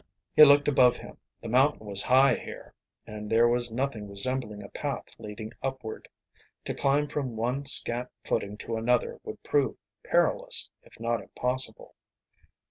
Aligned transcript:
He 0.35 0.43
looked 0.43 0.67
above 0.67 0.97
him. 0.97 1.17
The 1.41 1.47
mountain 1.47 1.85
was 1.85 2.01
high 2.01 2.33
here, 2.33 2.73
and 3.05 3.29
there 3.29 3.47
was 3.47 3.71
nothing 3.71 4.09
resembling 4.09 4.63
a 4.63 4.69
path 4.69 5.09
leading 5.19 5.51
upward. 5.61 6.07
To 6.65 6.73
climb 6.73 7.07
from 7.07 7.35
one 7.35 7.65
scant 7.65 8.09
footing 8.25 8.57
to 8.65 8.77
another 8.77 9.19
would 9.23 9.43
prove 9.43 9.75
perilous, 10.03 10.71
if 10.81 10.99
not 10.99 11.21
impossible. 11.21 11.93